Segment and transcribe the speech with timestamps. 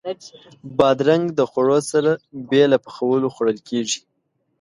[0.77, 2.11] بادرنګ د خوړو سره
[2.49, 3.99] بې له پخولو خوړل کېږي.